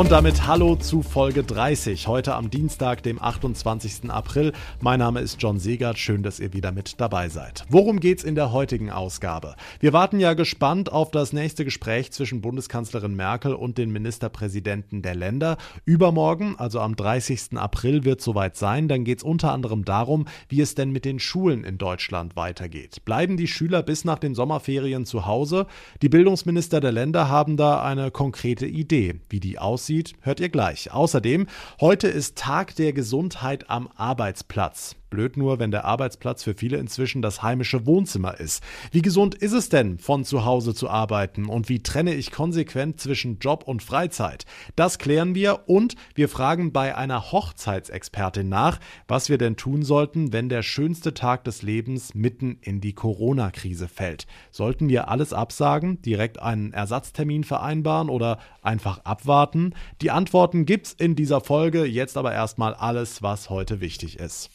[0.00, 4.08] Und damit hallo zu Folge 30, heute am Dienstag, dem 28.
[4.10, 4.54] April.
[4.80, 7.66] Mein Name ist John Segert, schön, dass ihr wieder mit dabei seid.
[7.68, 9.56] Worum geht's in der heutigen Ausgabe?
[9.78, 15.14] Wir warten ja gespannt auf das nächste Gespräch zwischen Bundeskanzlerin Merkel und den Ministerpräsidenten der
[15.14, 15.58] Länder.
[15.84, 17.58] Übermorgen, also am 30.
[17.58, 18.88] April, wird soweit sein.
[18.88, 23.04] Dann geht's unter anderem darum, wie es denn mit den Schulen in Deutschland weitergeht.
[23.04, 25.66] Bleiben die Schüler bis nach den Sommerferien zu Hause?
[26.00, 30.50] Die Bildungsminister der Länder haben da eine konkrete Idee, wie die aussieht aussieht, hört ihr
[30.50, 30.92] gleich.
[30.92, 31.48] Außerdem,
[31.80, 34.94] heute ist Tag der Gesundheit am Arbeitsplatz.
[35.10, 38.62] Blöd nur, wenn der Arbeitsplatz für viele inzwischen das heimische Wohnzimmer ist.
[38.92, 43.00] Wie gesund ist es denn, von zu Hause zu arbeiten und wie trenne ich konsequent
[43.00, 44.46] zwischen Job und Freizeit?
[44.76, 48.78] Das klären wir und wir fragen bei einer Hochzeitsexpertin nach,
[49.08, 53.88] was wir denn tun sollten, wenn der schönste Tag des Lebens mitten in die Corona-Krise
[53.88, 54.26] fällt.
[54.52, 59.74] Sollten wir alles absagen, direkt einen Ersatztermin vereinbaren oder einfach abwarten?
[60.00, 64.50] Die Antworten gibt's in dieser Folge, jetzt aber erstmal alles, was heute wichtig ist.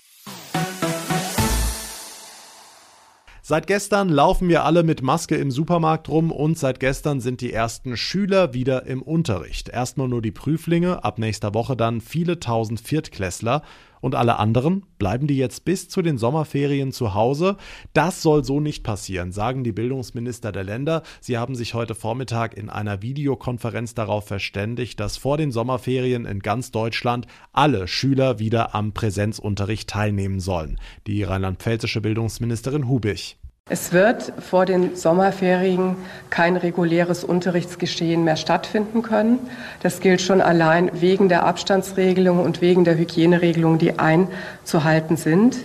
[3.47, 7.53] Seit gestern laufen wir alle mit Maske im Supermarkt rum und seit gestern sind die
[7.53, 9.69] ersten Schüler wieder im Unterricht.
[9.69, 13.61] Erstmal nur die Prüflinge, ab nächster Woche dann viele tausend Viertklässler.
[14.05, 17.57] Und alle anderen bleiben die jetzt bis zu den Sommerferien zu Hause?
[17.93, 21.01] Das soll so nicht passieren, sagen die Bildungsminister der Länder.
[21.21, 26.41] Sie haben sich heute Vormittag in einer Videokonferenz darauf verständigt, dass vor den Sommerferien in
[26.41, 30.79] ganz Deutschland alle Schüler wieder am Präsenzunterricht teilnehmen sollen.
[31.07, 33.39] Die rheinland-pfälzische Bildungsministerin Hubich.
[33.67, 35.95] Es wird vor den Sommerferien
[36.29, 39.39] kein reguläres Unterrichtsgeschehen mehr stattfinden können.
[39.81, 45.57] Das gilt schon allein wegen der Abstandsregelung und wegen der Hygieneregelungen, die einzuhalten sind.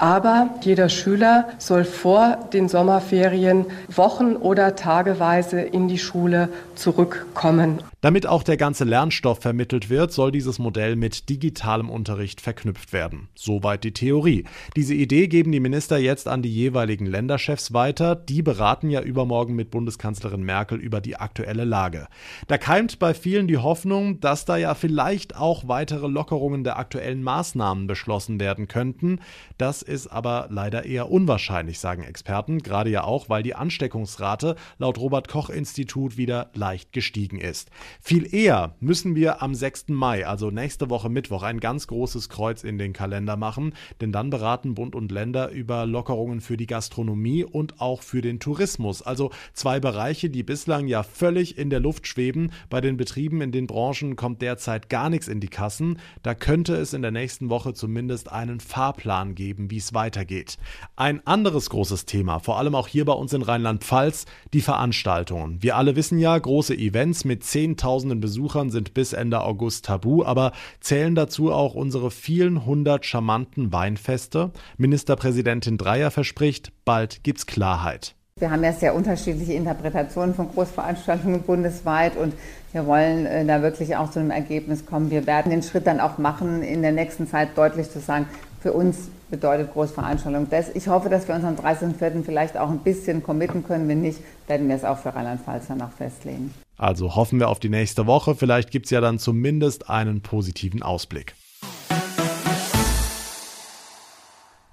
[0.00, 7.82] Aber jeder Schüler soll vor den Sommerferien Wochen oder tageweise in die Schule zurückkommen.
[8.00, 13.28] Damit auch der ganze Lernstoff vermittelt wird, soll dieses Modell mit digitalem Unterricht verknüpft werden.
[13.34, 14.44] Soweit die Theorie.
[14.74, 18.16] Diese Idee geben die Minister jetzt an die jeweiligen Länderchefs weiter.
[18.16, 22.06] Die beraten ja übermorgen mit Bundeskanzlerin Merkel über die aktuelle Lage.
[22.48, 27.22] Da keimt bei vielen die Hoffnung, dass da ja vielleicht auch weitere Lockerungen der aktuellen
[27.22, 29.20] Maßnahmen beschlossen werden könnten.
[29.58, 34.98] Das ist aber leider eher unwahrscheinlich, sagen Experten, gerade ja auch, weil die Ansteckungsrate laut
[34.98, 37.70] Robert Koch Institut wieder leicht gestiegen ist.
[38.00, 39.88] Viel eher müssen wir am 6.
[39.88, 44.30] Mai, also nächste Woche Mittwoch, ein ganz großes Kreuz in den Kalender machen, denn dann
[44.30, 49.02] beraten Bund und Länder über Lockerungen für die Gastronomie und auch für den Tourismus.
[49.02, 52.52] Also zwei Bereiche, die bislang ja völlig in der Luft schweben.
[52.68, 55.98] Bei den Betrieben in den Branchen kommt derzeit gar nichts in die Kassen.
[56.22, 60.58] Da könnte es in der nächsten Woche zumindest einen Fahrplan geben, wie es weitergeht.
[60.96, 65.62] Ein anderes großes Thema, vor allem auch hier bei uns in Rheinland-Pfalz, die Veranstaltungen.
[65.62, 70.24] Wir alle wissen ja, große Events mit 10 zehntausenden Besuchern sind bis Ende August tabu,
[70.24, 74.50] aber zählen dazu auch unsere vielen hundert charmanten Weinfeste?
[74.76, 78.14] Ministerpräsidentin Dreier verspricht, bald gibt's Klarheit.
[78.38, 82.32] Wir haben ja sehr unterschiedliche Interpretationen von Großveranstaltungen bundesweit und
[82.72, 85.10] wir wollen äh, da wirklich auch zu einem Ergebnis kommen.
[85.10, 88.26] Wir werden den Schritt dann auch machen, in der nächsten Zeit deutlich zu sagen,
[88.60, 90.68] für uns bedeutet Großveranstaltung das.
[90.74, 92.24] Ich hoffe, dass wir uns am 30.04.
[92.24, 93.88] vielleicht auch ein bisschen committen können.
[93.88, 96.52] Wenn nicht, werden wir es auch für Rheinland-Pfalz danach festlegen.
[96.76, 98.34] Also hoffen wir auf die nächste Woche.
[98.34, 101.34] Vielleicht gibt es ja dann zumindest einen positiven Ausblick.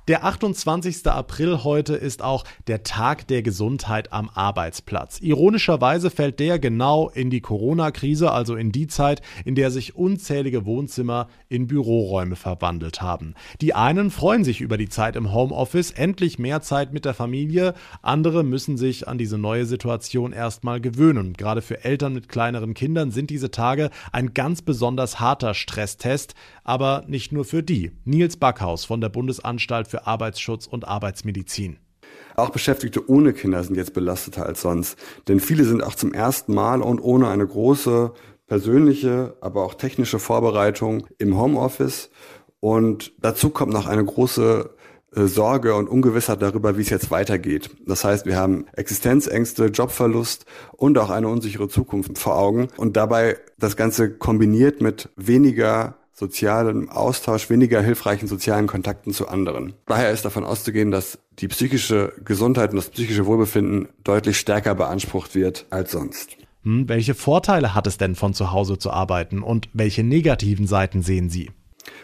[0.07, 1.05] Der 28.
[1.07, 5.19] April heute ist auch der Tag der Gesundheit am Arbeitsplatz.
[5.19, 10.65] Ironischerweise fällt der genau in die Corona-Krise, also in die Zeit, in der sich unzählige
[10.65, 13.33] Wohnzimmer in Büroräume verwandelt haben.
[13.59, 17.73] Die einen freuen sich über die Zeit im Homeoffice, endlich mehr Zeit mit der Familie,
[18.01, 21.33] andere müssen sich an diese neue Situation erstmal gewöhnen.
[21.33, 27.03] Gerade für Eltern mit kleineren Kindern sind diese Tage ein ganz besonders harter Stresstest, aber
[27.07, 27.91] nicht nur für die.
[28.05, 31.77] Nils Backhaus von der Bundesanstalt für für Arbeitsschutz und Arbeitsmedizin.
[32.35, 34.97] Auch Beschäftigte ohne Kinder sind jetzt belasteter als sonst,
[35.27, 38.13] denn viele sind auch zum ersten Mal und ohne eine große
[38.45, 42.11] persönliche, aber auch technische Vorbereitung im Homeoffice.
[42.59, 44.69] Und dazu kommt noch eine große
[45.15, 47.71] äh, Sorge und Ungewissheit darüber, wie es jetzt weitergeht.
[47.85, 52.67] Das heißt, wir haben Existenzängste, Jobverlust und auch eine unsichere Zukunft vor Augen.
[52.77, 59.73] Und dabei das Ganze kombiniert mit weniger sozialem Austausch, weniger hilfreichen sozialen Kontakten zu anderen.
[59.85, 65.35] Daher ist davon auszugehen, dass die psychische Gesundheit und das psychische Wohlbefinden deutlich stärker beansprucht
[65.35, 66.29] wird als sonst.
[66.63, 71.03] Hm, welche Vorteile hat es denn von zu Hause zu arbeiten und welche negativen Seiten
[71.03, 71.51] sehen Sie?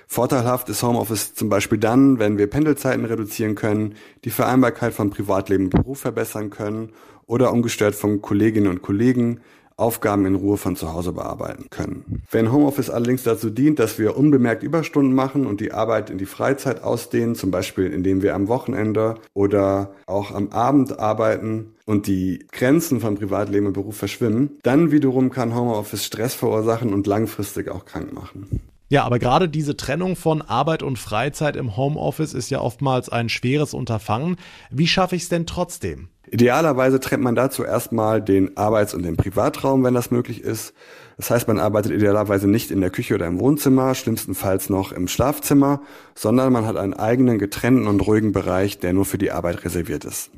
[0.08, 3.96] Vorteilhaft ist Homeoffice zum Beispiel dann, wenn wir Pendelzeiten reduzieren können,
[4.26, 6.92] die Vereinbarkeit von Privatleben und Beruf verbessern können
[7.26, 9.42] oder ungestört von Kolleginnen und Kollegen
[9.78, 12.24] Aufgaben in Ruhe von zu Hause bearbeiten können.
[12.30, 16.26] Wenn Homeoffice allerdings dazu dient, dass wir unbemerkt Überstunden machen und die Arbeit in die
[16.26, 22.46] Freizeit ausdehnen, zum Beispiel indem wir am Wochenende oder auch am Abend arbeiten und die
[22.52, 27.86] Grenzen von Privatleben und Beruf verschwimmen, dann wiederum kann Homeoffice Stress verursachen und langfristig auch
[27.86, 28.62] krank machen.
[28.90, 33.28] Ja, aber gerade diese Trennung von Arbeit und Freizeit im Homeoffice ist ja oftmals ein
[33.28, 34.38] schweres Unterfangen.
[34.70, 36.10] Wie schaffe ich es denn trotzdem?
[36.34, 40.74] Idealerweise trennt man dazu erstmal den Arbeits- und den Privatraum, wenn das möglich ist.
[41.16, 45.08] Das heißt, man arbeitet idealerweise nicht in der Küche oder im Wohnzimmer, schlimmstenfalls noch im
[45.08, 45.84] Schlafzimmer,
[46.16, 50.06] sondern man hat einen eigenen getrennten und ruhigen Bereich, der nur für die Arbeit reserviert
[50.06, 50.32] ist.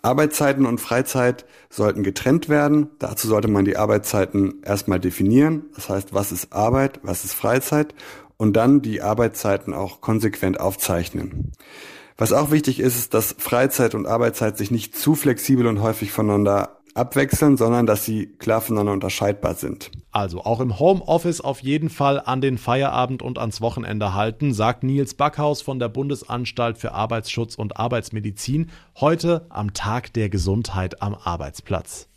[0.00, 2.88] Arbeitszeiten und Freizeit sollten getrennt werden.
[2.98, 5.66] Dazu sollte man die Arbeitszeiten erstmal definieren.
[5.74, 7.94] Das heißt, was ist Arbeit, was ist Freizeit
[8.38, 11.52] und dann die Arbeitszeiten auch konsequent aufzeichnen.
[12.16, 16.12] Was auch wichtig ist, ist, dass Freizeit und Arbeitszeit sich nicht zu flexibel und häufig
[16.12, 19.90] voneinander abwechseln, sondern dass sie klar voneinander unterscheidbar sind.
[20.12, 24.84] Also auch im Homeoffice auf jeden Fall an den Feierabend und ans Wochenende halten, sagt
[24.84, 28.70] Nils Backhaus von der Bundesanstalt für Arbeitsschutz und Arbeitsmedizin
[29.00, 32.08] heute am Tag der Gesundheit am Arbeitsplatz.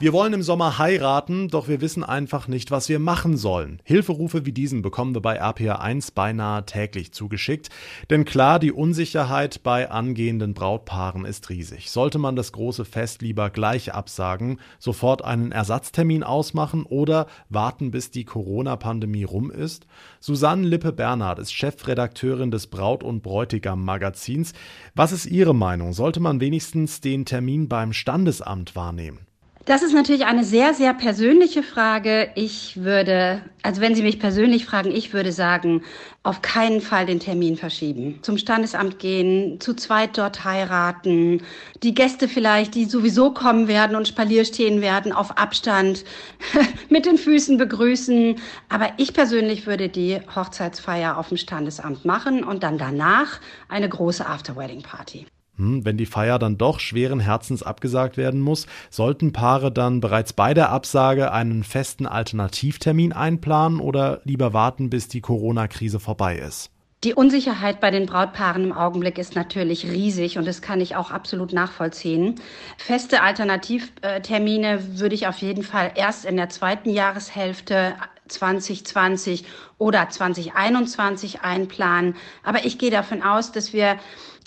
[0.00, 3.82] Wir wollen im Sommer heiraten, doch wir wissen einfach nicht, was wir machen sollen.
[3.82, 7.68] Hilferufe wie diesen bekommen wir bei RPA1 beinahe täglich zugeschickt.
[8.08, 11.90] Denn klar, die Unsicherheit bei angehenden Brautpaaren ist riesig.
[11.90, 18.12] Sollte man das große Fest lieber gleich absagen, sofort einen Ersatztermin ausmachen oder warten, bis
[18.12, 19.88] die Corona-Pandemie rum ist?
[20.20, 24.52] Susanne Lippe-Bernhard ist Chefredakteurin des Braut- und Bräutigam-Magazins.
[24.94, 25.92] Was ist Ihre Meinung?
[25.92, 29.27] Sollte man wenigstens den Termin beim Standesamt wahrnehmen?
[29.68, 32.30] Das ist natürlich eine sehr, sehr persönliche Frage.
[32.36, 35.82] Ich würde, also wenn Sie mich persönlich fragen, ich würde sagen,
[36.22, 38.18] auf keinen Fall den Termin verschieben.
[38.22, 41.42] Zum Standesamt gehen, zu zweit dort heiraten,
[41.82, 46.02] die Gäste vielleicht, die sowieso kommen werden und Spalier stehen werden, auf Abstand
[46.88, 48.36] mit den Füßen begrüßen.
[48.70, 53.38] Aber ich persönlich würde die Hochzeitsfeier auf dem Standesamt machen und dann danach
[53.68, 55.26] eine große After-Wedding-Party.
[55.58, 60.32] Hm, wenn die Feier dann doch schweren Herzens abgesagt werden muss, sollten Paare dann bereits
[60.32, 66.70] bei der Absage einen festen Alternativtermin einplanen oder lieber warten, bis die Corona-Krise vorbei ist?
[67.04, 71.12] Die Unsicherheit bei den Brautpaaren im Augenblick ist natürlich riesig und das kann ich auch
[71.12, 72.36] absolut nachvollziehen.
[72.76, 77.94] Feste Alternativtermine würde ich auf jeden Fall erst in der zweiten Jahreshälfte
[78.28, 79.44] 2020
[79.78, 82.14] oder 2021 einplanen.
[82.42, 83.98] Aber ich gehe davon aus, dass wir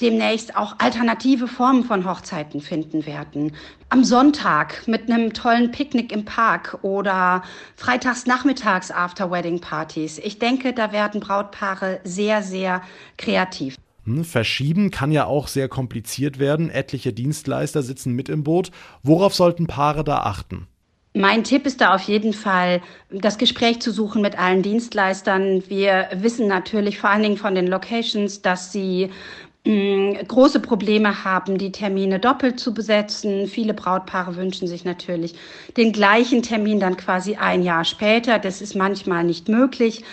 [0.01, 3.53] demnächst auch alternative Formen von Hochzeiten finden werden.
[3.89, 7.43] Am Sonntag mit einem tollen Picknick im Park oder
[7.75, 10.19] freitags nachmittags After-Wedding-Partys.
[10.19, 12.81] Ich denke, da werden Brautpaare sehr, sehr
[13.17, 13.75] kreativ.
[14.05, 16.69] Hm, verschieben kann ja auch sehr kompliziert werden.
[16.69, 18.71] Etliche Dienstleister sitzen mit im Boot.
[19.03, 20.67] Worauf sollten Paare da achten?
[21.13, 25.61] Mein Tipp ist da auf jeden Fall, das Gespräch zu suchen mit allen Dienstleistern.
[25.67, 29.09] Wir wissen natürlich vor allen Dingen von den Locations, dass sie
[29.65, 33.47] mh, große Probleme haben, die Termine doppelt zu besetzen.
[33.47, 35.35] Viele Brautpaare wünschen sich natürlich
[35.75, 38.39] den gleichen Termin dann quasi ein Jahr später.
[38.39, 40.03] Das ist manchmal nicht möglich.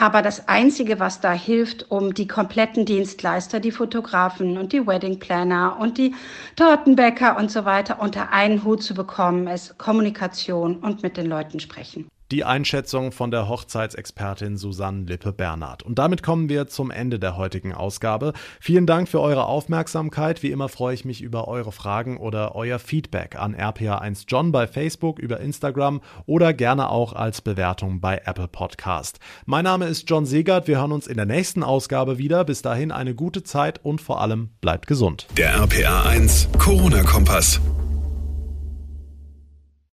[0.00, 5.18] Aber das Einzige, was da hilft, um die kompletten Dienstleister, die Fotografen und die Wedding
[5.18, 6.14] Planner und die
[6.54, 11.58] Tortenbäcker und so weiter unter einen Hut zu bekommen, ist Kommunikation und mit den Leuten
[11.58, 12.08] sprechen.
[12.30, 15.82] Die Einschätzung von der Hochzeitsexpertin Susanne Lippe-Bernhard.
[15.82, 18.34] Und damit kommen wir zum Ende der heutigen Ausgabe.
[18.60, 20.42] Vielen Dank für eure Aufmerksamkeit.
[20.42, 24.66] Wie immer freue ich mich über eure Fragen oder euer Feedback an RPA1 John bei
[24.66, 29.20] Facebook, über Instagram oder gerne auch als Bewertung bei Apple Podcast.
[29.46, 30.68] Mein Name ist John Segert.
[30.68, 32.44] Wir hören uns in der nächsten Ausgabe wieder.
[32.44, 35.26] Bis dahin eine gute Zeit und vor allem bleibt gesund.
[35.38, 37.58] Der RPA1 Corona-Kompass.